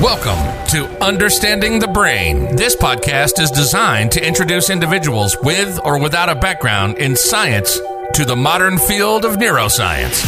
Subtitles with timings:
[0.00, 2.56] Welcome to Understanding the Brain.
[2.56, 7.78] This podcast is designed to introduce individuals with or without a background in science
[8.14, 10.20] to the modern field of neuroscience.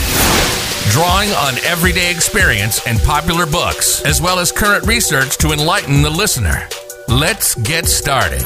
[0.93, 6.10] Drawing on everyday experience and popular books, as well as current research to enlighten the
[6.10, 6.69] listener.
[7.09, 8.45] Let's get started.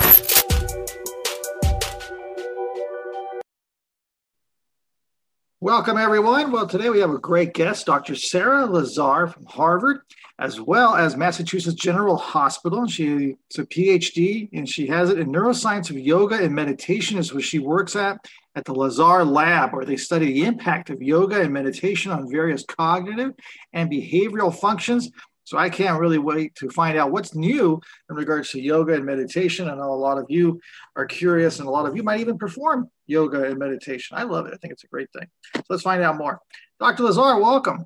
[5.60, 6.50] Welcome, everyone.
[6.50, 8.14] Well, today we have a great guest, Dr.
[8.14, 10.00] Sarah Lazar from Harvard,
[10.40, 12.86] as well as Massachusetts General Hospital.
[12.86, 17.44] She's a PhD and she has it in neuroscience of yoga and meditation, is what
[17.44, 21.52] she works at at the Lazar Lab, where they study the impact of yoga and
[21.52, 23.32] meditation on various cognitive
[23.74, 25.10] and behavioral functions.
[25.44, 29.04] So I can't really wait to find out what's new in regards to yoga and
[29.04, 29.68] meditation.
[29.68, 30.60] I know a lot of you
[30.96, 34.16] are curious, and a lot of you might even perform yoga and meditation.
[34.16, 34.54] I love it.
[34.54, 35.26] I think it's a great thing.
[35.54, 36.40] So let's find out more.
[36.78, 37.02] Dr.
[37.02, 37.84] Lazar, welcome.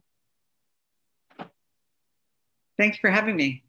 [2.78, 3.62] Thanks for having me.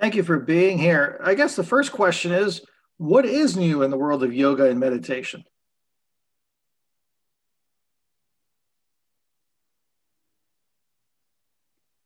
[0.00, 1.20] Thank you for being here.
[1.22, 2.62] I guess the first question is
[2.96, 5.44] what is new in the world of yoga and meditation?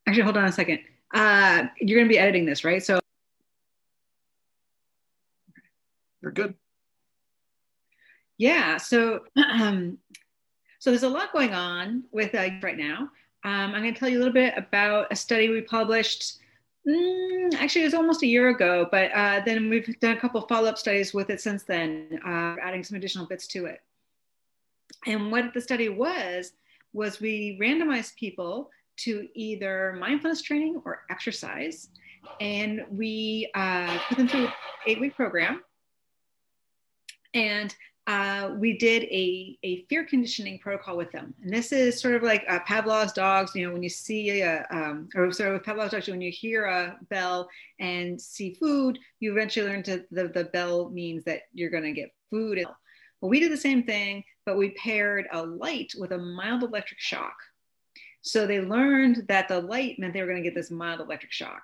[0.07, 0.79] Actually, hold on a second.
[1.13, 2.83] Uh, you're going to be editing this, right?
[2.83, 2.99] So
[6.21, 6.55] you're good.
[8.37, 8.77] Yeah.
[8.77, 9.97] So, um,
[10.79, 13.09] so there's a lot going on with uh, right now.
[13.43, 16.39] Um, I'm going to tell you a little bit about a study we published.
[16.87, 20.41] Mm, actually, it was almost a year ago, but uh, then we've done a couple
[20.41, 23.81] follow-up studies with it since then, uh, adding some additional bits to it.
[25.05, 26.53] And what the study was
[26.93, 31.89] was we randomized people to either mindfulness training or exercise.
[32.41, 34.53] And we uh, put them through an
[34.87, 35.61] eight week program.
[37.33, 37.75] And
[38.07, 41.33] uh, we did a, a fear conditioning protocol with them.
[41.43, 44.65] And this is sort of like uh, Pavlov's dogs, you know, when you see a,
[44.71, 47.49] um, or sorry, with Pavlov's dogs, when you hear a bell
[47.81, 51.91] and see food, you eventually learn to the, the bell means that you're going to
[51.91, 52.63] get food.
[53.19, 57.01] Well, we did the same thing, but we paired a light with a mild electric
[57.01, 57.35] shock.
[58.21, 61.33] So they learned that the light meant they were going to get this mild electric
[61.33, 61.61] shock.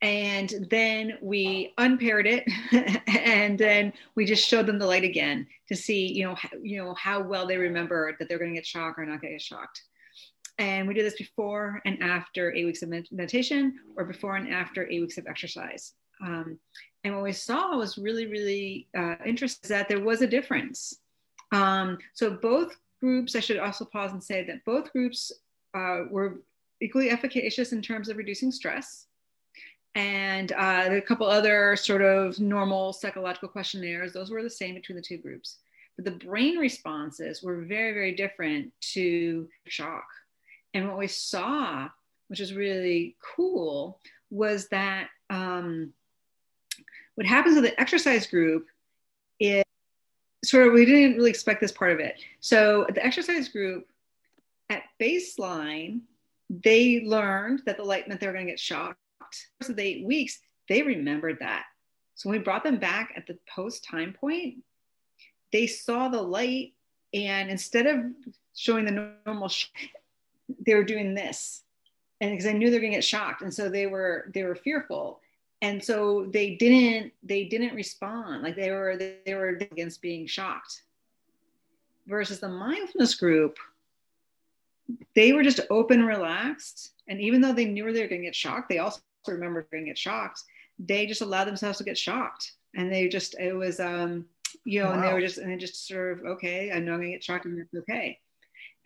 [0.00, 2.44] And then we unpaired it,
[3.08, 6.82] and then we just showed them the light again to see, you know, how, you
[6.82, 9.38] know how well they remember that they're going to get shocked or not going to
[9.38, 9.82] get shocked.
[10.58, 14.88] And we do this before and after eight weeks of meditation, or before and after
[14.88, 15.94] eight weeks of exercise.
[16.24, 16.58] Um,
[17.04, 20.94] and what we saw was really, really uh, interesting that there was a difference.
[21.52, 25.32] Um, so both groups, I should also pause and say that both groups
[25.74, 26.42] uh, were
[26.80, 29.06] equally efficacious in terms of reducing stress.
[29.98, 34.94] And uh, a couple other sort of normal psychological questionnaires, those were the same between
[34.94, 35.56] the two groups.
[35.96, 40.06] But the brain responses were very, very different to shock.
[40.72, 41.88] And what we saw,
[42.28, 43.98] which is really cool,
[44.30, 45.92] was that um,
[47.16, 48.68] what happens with the exercise group
[49.40, 49.64] is
[50.44, 52.14] sort of we didn't really expect this part of it.
[52.38, 53.88] So the exercise group
[54.70, 56.02] at baseline,
[56.48, 59.00] they learned that the light meant they were going to get shocked.
[59.62, 61.64] For the eight weeks, they remembered that.
[62.14, 64.56] So when we brought them back at the post time point,
[65.52, 66.74] they saw the light,
[67.14, 68.04] and instead of
[68.54, 69.66] showing the normal, sh-
[70.66, 71.62] they were doing this,
[72.20, 74.42] and because I knew they were going to get shocked, and so they were they
[74.42, 75.20] were fearful.
[75.60, 78.42] And so they didn't they didn't respond.
[78.42, 80.82] Like they were they were against being shocked.
[82.06, 83.58] Versus the mindfulness group
[85.14, 86.92] they were just open relaxed.
[87.08, 89.00] And even though they knew they were going to get shocked they also
[89.32, 90.42] remember going to get shocked
[90.78, 94.24] they just allowed themselves to get shocked and they just it was um
[94.64, 94.94] you know wow.
[94.94, 97.16] and they were just and they just sort of okay i know i'm going to
[97.16, 98.18] get shocked and it's okay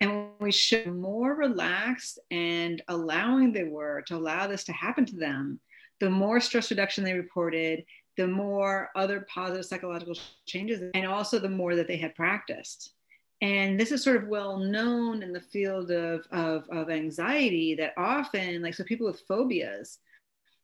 [0.01, 5.05] and when we show more relaxed and allowing they were to allow this to happen
[5.05, 5.59] to them
[6.03, 7.85] the more stress reduction they reported,
[8.17, 12.93] the more other positive psychological changes, and also the more that they had practiced.
[13.41, 17.93] And this is sort of well known in the field of, of, of anxiety that
[17.97, 19.99] often, like, so people with phobias,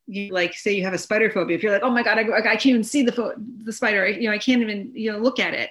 [0.10, 1.56] you like say you have a spider phobia.
[1.56, 4.06] If you're like, oh my God, I, I can't even see the, fo- the spider,
[4.06, 5.70] I, you know, I can't even, you know, look at it.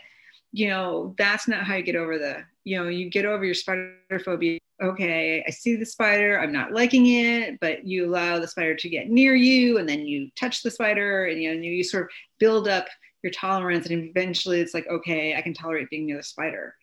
[0.53, 3.55] You know, that's not how you get over the, you know, you get over your
[3.55, 8.47] spider phobia okay, I see the spider, I'm not liking it, but you allow the
[8.47, 11.83] spider to get near you and then you touch the spider and you know, you
[11.83, 12.87] sort of build up
[13.23, 16.75] your tolerance and eventually it's like, okay, I can tolerate being near the spider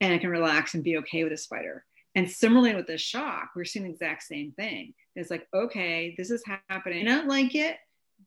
[0.00, 1.84] and I can relax and be okay with the spider.
[2.14, 4.94] And similarly with the shock, we're seeing the exact same thing.
[5.14, 7.06] It's like, okay, this is happening.
[7.06, 7.76] I don't like it,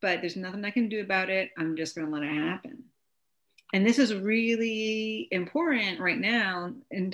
[0.02, 1.52] but there's nothing I can do about it.
[1.58, 2.84] I'm just going to let it happen
[3.74, 7.12] and this is really important right now in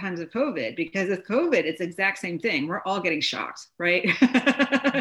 [0.00, 3.68] times of covid because with covid it's the exact same thing we're all getting shocked
[3.78, 4.04] right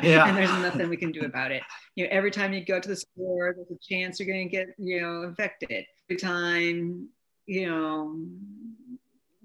[0.03, 0.27] yeah.
[0.27, 1.63] and there's nothing we can do about it
[1.95, 4.51] you know every time you go to the store there's a chance you're going to
[4.51, 7.07] get you know infected every time
[7.45, 8.17] you know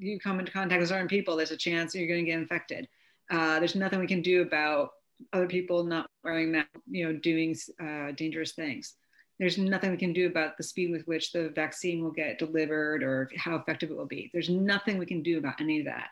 [0.00, 2.88] you come into contact with certain people there's a chance you're going to get infected
[3.30, 4.90] uh, there's nothing we can do about
[5.32, 8.94] other people not wearing masks you know doing uh, dangerous things
[9.40, 13.02] there's nothing we can do about the speed with which the vaccine will get delivered
[13.02, 14.30] or how effective it will be.
[14.34, 16.08] There's nothing we can do about any of that.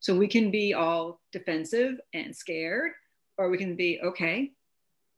[0.00, 2.90] So we can be all defensive and scared,
[3.38, 4.50] or we can be, okay,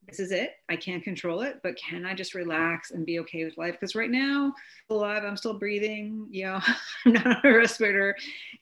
[0.09, 0.53] this is it.
[0.69, 3.73] I can't control it, but can I just relax and be okay with life?
[3.73, 4.53] Because right now,
[4.89, 6.29] alive, I'm still breathing.
[6.31, 6.61] You know,
[7.07, 8.17] I'm not a respirator.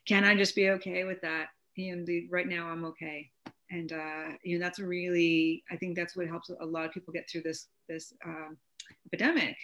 [0.06, 1.48] Can I just be okay with that?
[1.76, 3.30] And the, right now, I'm okay.
[3.70, 7.12] And uh, you know, that's really, I think that's what helps a lot of people
[7.12, 8.56] get through this this um,
[9.06, 9.56] epidemic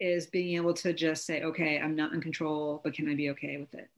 [0.00, 3.30] is being able to just say, okay, I'm not in control, but can I be
[3.30, 3.88] okay with it?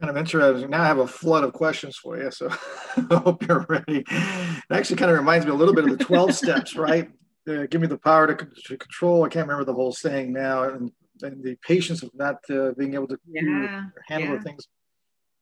[0.00, 0.70] Kind of interesting.
[0.70, 2.48] Now I have a flood of questions for you, so
[2.96, 3.98] I hope you're ready.
[3.98, 7.10] It actually kind of reminds me a little bit of the 12 steps, right?
[7.46, 9.24] Uh, give me the power to, to, control.
[9.24, 12.94] I can't remember the whole saying now, and, and the patience of not uh, being
[12.94, 14.40] able to yeah, handle yeah.
[14.40, 14.68] things.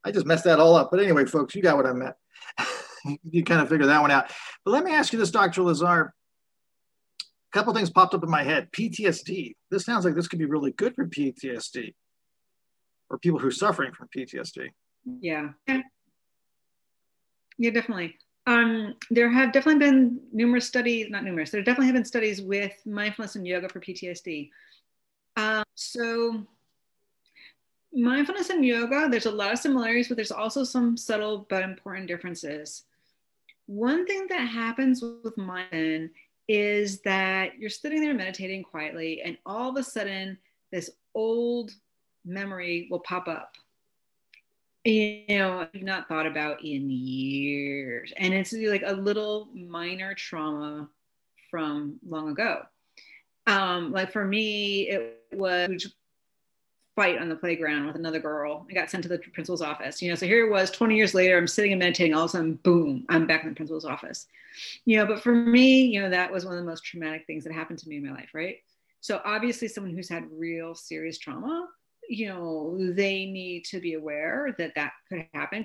[0.04, 0.90] I just messed that all up.
[0.90, 2.16] But anyway, folks, you got what I meant.
[3.30, 4.32] you kind of figure that one out.
[4.64, 5.62] But let me ask you this, Dr.
[5.62, 6.14] Lazar
[7.52, 8.70] a couple things popped up in my head.
[8.72, 9.54] PTSD.
[9.70, 11.94] This sounds like this could be really good for PTSD
[13.10, 14.68] or people who are suffering from PTSD.
[15.20, 15.50] Yeah.
[17.58, 18.16] Yeah, definitely.
[18.46, 22.72] Um, there have definitely been numerous studies, not numerous, there definitely have been studies with
[22.86, 24.48] mindfulness and yoga for PTSD.
[25.36, 26.46] Um, so,
[27.92, 32.06] mindfulness and yoga, there's a lot of similarities, but there's also some subtle but important
[32.06, 32.84] differences.
[33.66, 36.10] One thing that happens with mindfulness
[36.48, 40.38] is that you're sitting there meditating quietly, and all of a sudden,
[40.72, 41.72] this old
[42.28, 43.54] memory will pop up.
[44.84, 50.88] You know, I've not thought about in years, and it's like a little minor trauma
[51.50, 52.62] from long ago.
[53.46, 55.88] Um, like for me, it was a
[56.94, 58.66] fight on the playground with another girl.
[58.68, 60.02] I got sent to the principal's office.
[60.02, 62.30] You know, so here it was 20 years later, I'm sitting and meditating, all of
[62.30, 64.26] a sudden, boom, I'm back in the principal's office.
[64.84, 67.44] You know, but for me, you know, that was one of the most traumatic things
[67.44, 68.58] that happened to me in my life, right?
[69.00, 71.68] So obviously someone who's had real serious trauma,
[72.08, 75.64] you know, they need to be aware that that could happen.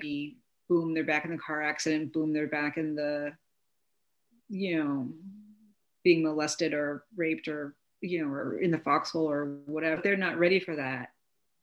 [0.68, 2.12] Boom, they're back in the car accident.
[2.12, 3.32] Boom, they're back in the,
[4.48, 5.08] you know,
[6.02, 10.02] being molested or raped or you know, or in the foxhole or whatever.
[10.02, 11.08] They're not ready for that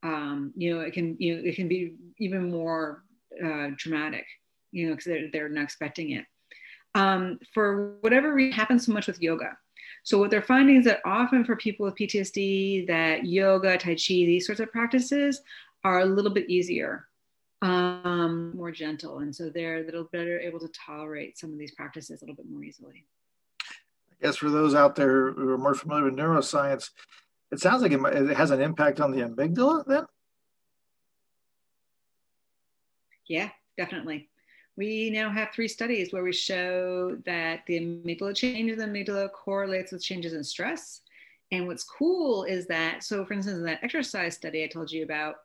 [0.03, 3.03] um, you know, it can you know it can be even more
[3.43, 4.25] uh, dramatic,
[4.71, 6.25] you know, because they're they're not expecting it.
[6.95, 9.57] Um, for whatever reason, happens so much with yoga.
[10.03, 14.25] So what they're finding is that often for people with PTSD, that yoga, tai chi,
[14.25, 15.41] these sorts of practices
[15.83, 17.07] are a little bit easier,
[17.61, 21.73] um, more gentle, and so they're a little better able to tolerate some of these
[21.75, 23.05] practices a little bit more easily.
[24.11, 26.89] I guess for those out there who are more familiar with neuroscience,
[27.51, 30.05] it sounds like it, it has an impact on the amygdala then.
[33.27, 34.29] Yeah, definitely.
[34.77, 39.31] We now have three studies where we show that the amygdala changes in the amygdala
[39.31, 41.01] correlates with changes in stress.
[41.51, 45.03] And what's cool is that, so for instance, in that exercise study I told you
[45.03, 45.35] about,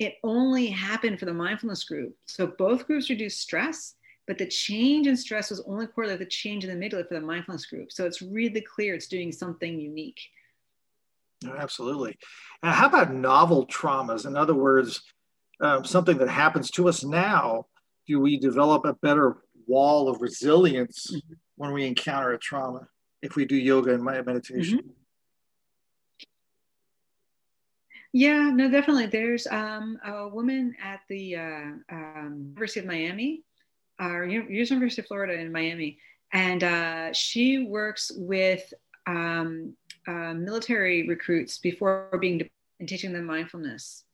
[0.00, 2.16] it only happened for the mindfulness group.
[2.26, 3.94] So both groups reduced stress,
[4.26, 7.14] but the change in stress was only correlated with the change in the amygdala for
[7.14, 7.92] the mindfulness group.
[7.92, 10.20] So it's really clear it's doing something unique.
[11.58, 12.16] Absolutely.
[12.62, 14.26] How about novel traumas?
[14.26, 15.02] In other words,
[15.60, 17.66] um, something that happens to us now,
[18.06, 21.34] do we develop a better wall of resilience mm-hmm.
[21.56, 22.86] when we encounter a trauma
[23.22, 24.78] if we do yoga and meditation?
[24.78, 24.90] Mm-hmm.
[28.16, 29.06] Yeah, no, definitely.
[29.06, 33.42] There's um, a woman at the uh, um, University of Miami,
[33.98, 35.98] or uh, University of Florida in Miami,
[36.32, 38.72] and uh, she works with
[39.08, 39.74] um,
[40.06, 44.04] uh, military recruits before being de- and teaching them mindfulness.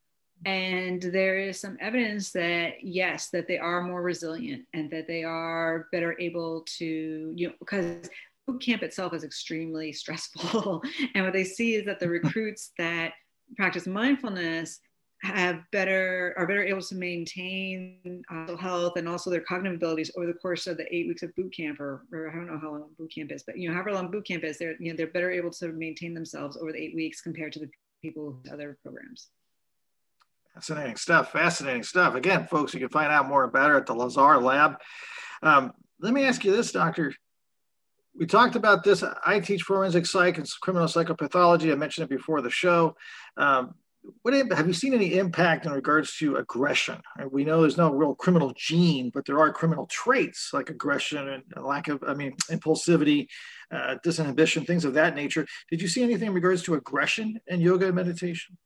[0.47, 5.23] And there is some evidence that yes, that they are more resilient and that they
[5.23, 8.09] are better able to, you know, because
[8.47, 10.83] boot camp itself is extremely stressful.
[11.15, 13.13] and what they see is that the recruits that
[13.57, 14.81] practice mindfulness
[15.23, 20.27] have better are better able to maintain uh, health and also their cognitive abilities over
[20.27, 22.71] the course of the eight weeks of boot camp or, or I don't know how
[22.71, 24.97] long boot camp is, but you know however long boot camp is, they're you know
[24.97, 27.69] they're better able to maintain themselves over the eight weeks compared to the
[28.01, 29.29] people with other programs.
[30.61, 31.33] Fascinating stuff.
[31.33, 32.15] Fascinating stuff.
[32.15, 34.77] Again, folks, you can find out more about it at the Lazar Lab.
[35.43, 37.15] Um, let me ask you this, Doctor.
[38.15, 39.03] We talked about this.
[39.25, 41.73] I teach forensic psych and criminal psychopathology.
[41.73, 42.95] I mentioned it before the show.
[43.39, 43.73] Um,
[44.21, 47.01] what have you seen any impact in regards to aggression?
[47.31, 51.43] We know there's no real criminal gene, but there are criminal traits like aggression and
[51.65, 53.29] lack of, I mean, impulsivity,
[53.71, 55.47] uh, disinhibition, things of that nature.
[55.71, 58.59] Did you see anything in regards to aggression in yoga and meditation?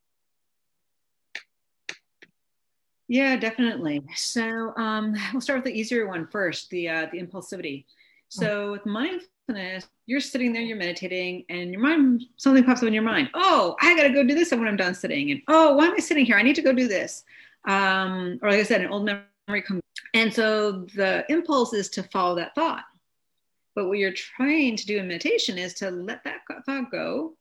[3.08, 4.02] Yeah, definitely.
[4.14, 7.84] So um, we'll start with the easier one first, the uh, the impulsivity.
[8.28, 12.94] So with mindfulness, you're sitting there, you're meditating, and your mind something pops up in
[12.94, 13.30] your mind.
[13.34, 15.98] Oh, I gotta go do this when I'm done sitting, and oh, why am I
[15.98, 16.36] sitting here?
[16.36, 17.24] I need to go do this.
[17.68, 19.82] Um, or like I said, an old memory comes,
[20.14, 22.84] and so the impulse is to follow that thought.
[23.74, 27.36] But what you're trying to do in meditation is to let that thought go,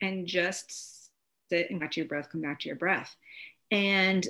[0.00, 1.10] and just
[1.50, 3.14] sit and to your breath, come back to your breath,
[3.70, 4.26] and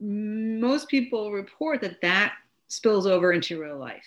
[0.00, 2.34] most people report that that
[2.68, 4.06] spills over into real life.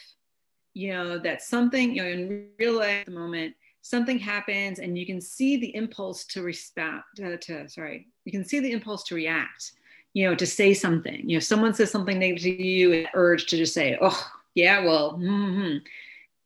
[0.74, 5.06] You know, that something, you know, in real life the moment, something happens and you
[5.06, 9.16] can see the impulse to respond, to, to, sorry, you can see the impulse to
[9.16, 9.74] react,
[10.14, 11.28] you know, to say something.
[11.30, 14.86] You know, someone says something negative to you, and urge to just say, oh, yeah,
[14.86, 15.78] well, mm-hmm.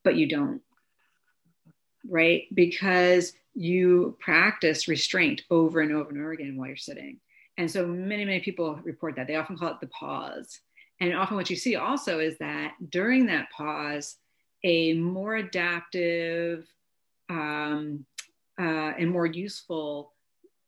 [0.04, 0.62] but you don't,
[2.10, 2.44] right?
[2.54, 7.20] Because you practice restraint over and over and over again while you're sitting.
[7.58, 9.28] And so many, many people report that.
[9.28, 10.60] They often call it the pause.
[11.00, 14.18] And often what you see also is that during that pause,
[14.64, 16.68] a more adaptive
[17.30, 18.06] um,
[18.60, 20.14] uh, and more useful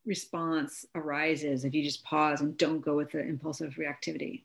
[0.05, 4.43] response arises if you just pause and don't go with the impulsive reactivity.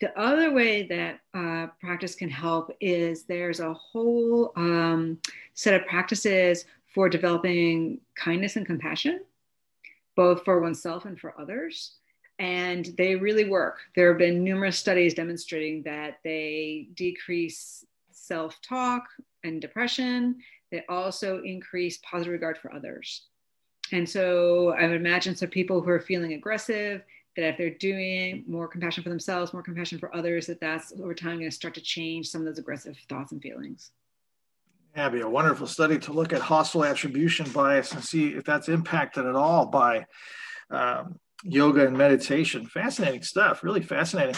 [0.00, 5.18] The other way that uh, practice can help is there's a whole um,
[5.54, 9.20] set of practices for developing kindness and compassion
[10.16, 11.92] both for oneself and for others.
[12.38, 13.78] And they really work.
[13.94, 19.04] There have been numerous studies demonstrating that they decrease self talk
[19.44, 20.36] and depression.
[20.70, 23.22] They also increase positive regard for others.
[23.92, 27.02] And so I would imagine some people who are feeling aggressive,
[27.36, 31.14] that if they're doing more compassion for themselves, more compassion for others, that that's over
[31.14, 33.92] time going to start to change some of those aggressive thoughts and feelings.
[34.96, 38.70] Yeah, be a wonderful study to look at hostile attribution bias and see if that's
[38.70, 40.06] impacted at all by
[40.70, 42.64] um, yoga and meditation.
[42.64, 44.36] Fascinating stuff, really fascinating.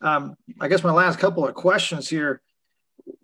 [0.00, 2.40] Um, I guess my last couple of questions here.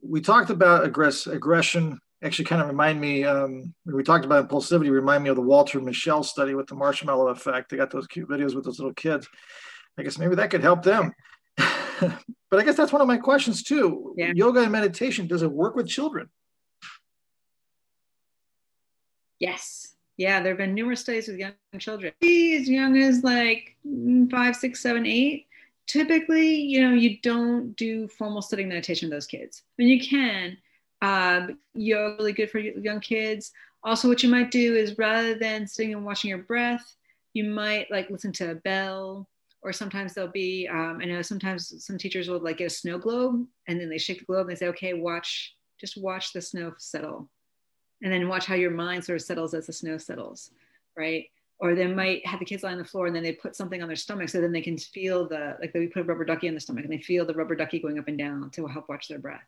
[0.02, 2.00] We talked about aggress- aggression.
[2.24, 3.22] Actually, kind of remind me.
[3.22, 4.90] Um, we talked about impulsivity.
[4.90, 7.70] Remind me of the Walter Mischel study with the marshmallow effect.
[7.70, 9.28] They got those cute videos with those little kids.
[9.96, 11.12] I guess maybe that could help them.
[11.56, 14.14] but I guess that's one of my questions too.
[14.16, 14.32] Yeah.
[14.34, 16.28] Yoga and meditation does it work with children?
[19.38, 19.94] Yes.
[20.16, 23.76] Yeah, there have been numerous studies with young children, as young as like
[24.30, 25.46] five, six, seven, eight.
[25.86, 29.62] Typically, you know, you don't do formal sitting meditation with those kids.
[29.78, 30.56] I mean, you can.
[31.02, 33.52] Um, yoga really good for young kids.
[33.84, 36.96] Also, what you might do is rather than sitting and watching your breath,
[37.34, 39.28] you might like listen to a bell,
[39.62, 40.66] or sometimes there'll be.
[40.66, 43.98] Um, I know sometimes some teachers will like get a snow globe, and then they
[43.98, 47.28] shake the globe and they say, "Okay, watch, just watch the snow settle."
[48.02, 50.50] And then watch how your mind sort of settles as the snow settles,
[50.96, 51.26] right?
[51.58, 53.80] Or they might have the kids lie on the floor and then they put something
[53.80, 56.48] on their stomach so then they can feel the, like they put a rubber ducky
[56.48, 58.88] on the stomach and they feel the rubber ducky going up and down to help
[58.88, 59.46] watch their breath.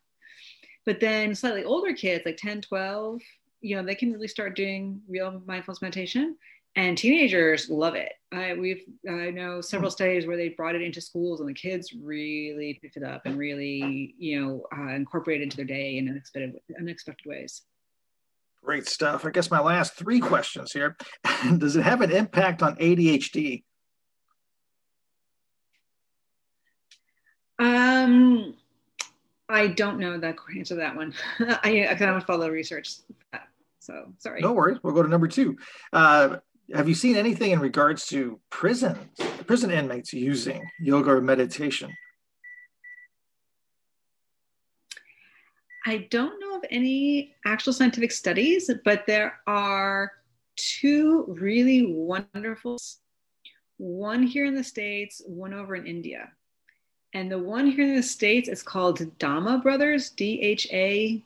[0.87, 3.21] But then slightly older kids, like 10, 12,
[3.61, 6.37] you know, they can really start doing real mindfulness meditation
[6.77, 8.13] and teenagers love it.
[8.33, 11.93] I we've I know several studies where they brought it into schools and the kids
[11.93, 16.55] really picked it up and really you know uh, incorporated into their day in unexpected
[16.79, 17.63] unexpected ways.
[18.65, 19.25] Great stuff.
[19.25, 20.97] I guess my last three questions here.
[21.59, 23.63] Does it have an impact on ADHD?
[27.59, 28.55] Um,
[29.49, 31.15] I don't know the answer to that one.
[31.41, 32.97] I, I kind of follow research.
[33.81, 34.43] So sorry.
[34.43, 34.79] No worries.
[34.83, 35.57] We'll go to number two.
[35.93, 36.37] Uh,
[36.75, 38.99] have you seen anything in regards to prison
[39.47, 41.91] prison inmates using yoga or meditation?
[45.87, 50.13] I don't know of any actual scientific studies, but there are
[50.57, 52.79] two really wonderful
[53.79, 56.31] one here in the States, one over in India.
[57.15, 61.25] And the one here in the States is called Dharma Brothers, D H A,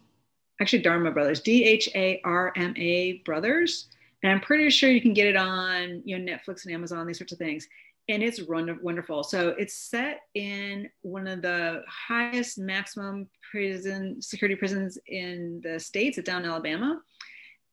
[0.60, 3.88] actually Dharma Brothers, D H A R M A Brothers.
[4.22, 7.18] And I'm pretty sure you can get it on you know Netflix and Amazon, these
[7.18, 7.66] sorts of things.
[8.08, 9.22] And it's wonderful.
[9.22, 16.18] So it's set in one of the highest maximum prison security prisons in the states.
[16.18, 17.00] It's down in Alabama,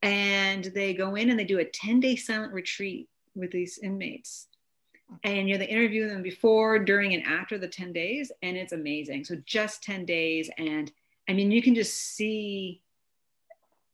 [0.02, 4.46] and they go in and they do a 10 day silent retreat with these inmates.
[5.24, 8.72] And you know they interview them before, during, and after the 10 days, and it's
[8.72, 9.24] amazing.
[9.24, 10.92] So just 10 days, and
[11.28, 12.82] I mean you can just see,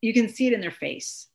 [0.03, 1.29] you can see it in their face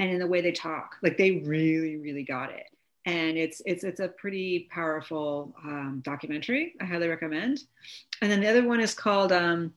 [0.00, 0.96] and in the way they talk.
[1.00, 2.66] Like they really, really got it
[3.08, 6.74] and it's it's it's a pretty powerful um, documentary.
[6.80, 7.60] I highly recommend.
[8.20, 9.72] And then the other one is called um,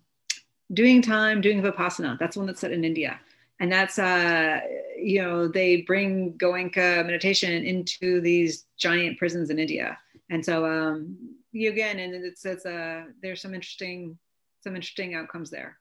[0.74, 3.20] "Doing Time, Doing Vipassana." That's one that's set in India,
[3.62, 4.60] and that's uh,
[4.98, 9.98] you know they bring Goenka meditation into these giant prisons in India,
[10.30, 11.16] and so um,
[11.54, 14.18] you again, and it's it's uh, there's some interesting
[14.62, 15.78] some interesting outcomes there.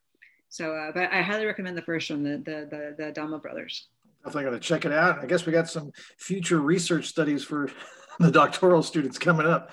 [0.50, 3.88] So, uh, but I highly recommend the first one, the the the, the Dhamma brothers
[4.24, 5.22] definitely going to check it out.
[5.22, 7.70] I guess we got some future research studies for
[8.18, 9.70] the doctoral students coming up.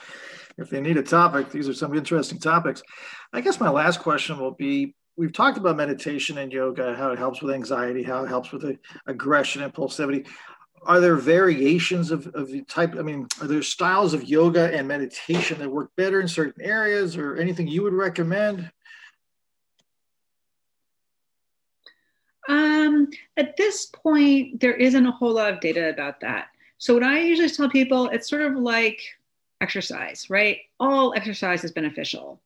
[0.58, 2.82] If they need a topic, these are some interesting topics.
[3.32, 7.20] I guess my last question will be we've talked about meditation and yoga, how it
[7.20, 8.77] helps with anxiety, how it helps with
[9.08, 10.27] aggression, impulsivity.
[10.84, 12.96] Are there variations of, of the type?
[12.98, 17.18] I mean, are there styles of yoga and meditation that work better in certain areas
[17.18, 18.72] or anything you would recommend?
[22.48, 26.48] Um, at this point, there isn't a whole lot of data about that.
[26.77, 29.01] So, what I usually tell people, it's sort of like
[29.62, 30.60] exercise, right?
[30.80, 32.42] All exercise is beneficial.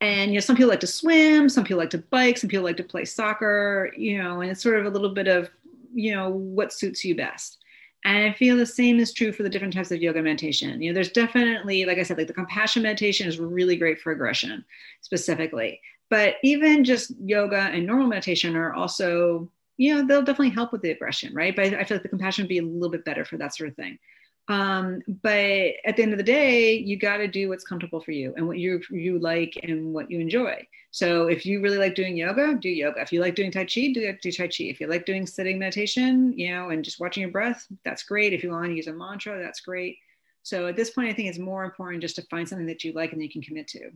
[0.00, 2.64] And you know, some people like to swim, some people like to bike, some people
[2.64, 5.50] like to play soccer, you know, and it's sort of a little bit of,
[5.94, 7.58] you know, what suits you best.
[8.04, 10.82] And I feel the same is true for the different types of yoga meditation.
[10.82, 14.12] You know, there's definitely, like I said, like the compassion meditation is really great for
[14.12, 14.62] aggression
[15.00, 15.80] specifically.
[16.14, 20.80] But even just yoga and normal meditation are also, you know, they'll definitely help with
[20.80, 21.56] the aggression, right?
[21.56, 23.70] But I feel like the compassion would be a little bit better for that sort
[23.70, 23.98] of thing.
[24.46, 28.12] Um, but at the end of the day, you got to do what's comfortable for
[28.12, 30.64] you and what you you like and what you enjoy.
[30.92, 33.00] So if you really like doing yoga, do yoga.
[33.00, 34.70] If you like doing tai chi, do do tai chi.
[34.70, 38.32] If you like doing sitting meditation, you know, and just watching your breath, that's great.
[38.32, 39.98] If you want to use a mantra, that's great.
[40.44, 42.92] So at this point, I think it's more important just to find something that you
[42.92, 43.90] like and that you can commit to.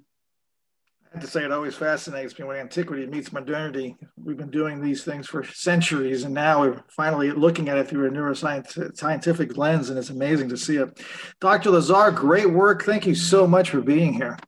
[1.12, 3.96] Have to say, it always fascinates me when antiquity meets modernity.
[4.22, 8.08] We've been doing these things for centuries, and now we're finally looking at it through
[8.08, 11.00] a neuroscientific lens, and it's amazing to see it.
[11.40, 11.70] Dr.
[11.70, 12.84] Lazar, great work.
[12.84, 14.38] Thank you so much for being here.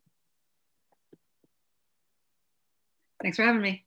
[3.23, 3.87] Thanks for having me.